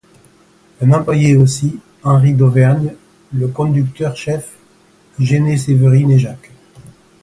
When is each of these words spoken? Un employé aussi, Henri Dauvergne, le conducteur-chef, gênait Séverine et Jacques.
Un 0.81 0.93
employé 0.93 1.35
aussi, 1.37 1.79
Henri 2.01 2.33
Dauvergne, 2.33 2.95
le 3.33 3.47
conducteur-chef, 3.49 4.49
gênait 5.19 5.57
Séverine 5.57 6.09
et 6.09 6.17
Jacques. 6.17 6.49